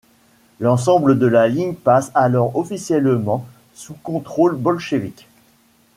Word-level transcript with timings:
L'ensemble 0.59 1.19
de 1.19 1.27
la 1.27 1.47
ligne 1.47 1.75
passe 1.75 2.09
alors 2.15 2.55
officiellement 2.57 3.45
sous 3.75 3.93
contrôle 3.93 4.55
bolchevique. 4.55 5.27